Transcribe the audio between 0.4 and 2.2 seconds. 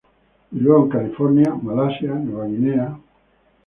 Y luego en California, Malasia,